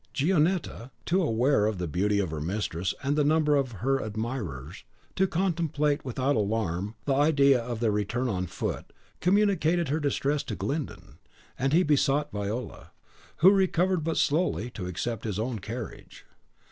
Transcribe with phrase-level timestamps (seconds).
[0.15, 4.83] Gionetta, too aware of the beauty of her mistress and the number of her admirers
[5.15, 10.55] to contemplate without alarm the idea of their return on foot, communicated her distress to
[10.55, 11.19] Glyndon,
[11.55, 12.89] and he besought Viola,
[13.45, 16.25] who recovered but slowly, to accept his own carriage.